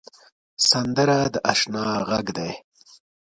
[0.69, 2.51] سندره د اشنا غږ دی